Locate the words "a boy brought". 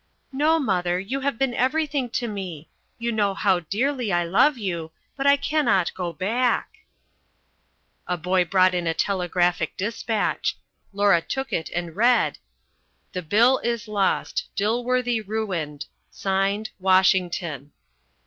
8.07-8.73